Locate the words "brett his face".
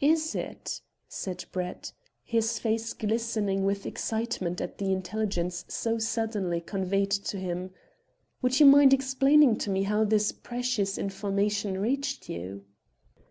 1.52-2.94